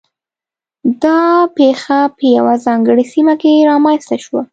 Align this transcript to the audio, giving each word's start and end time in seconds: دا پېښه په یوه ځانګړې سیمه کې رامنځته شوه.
دا 1.03 1.19
پېښه 1.57 1.99
په 2.15 2.23
یوه 2.37 2.53
ځانګړې 2.65 3.05
سیمه 3.13 3.33
کې 3.41 3.65
رامنځته 3.69 4.15
شوه. 4.23 4.41